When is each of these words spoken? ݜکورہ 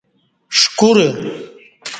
ݜکورہ 0.59 1.07